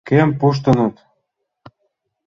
[0.07, 0.95] —Кӧм пуштыныт?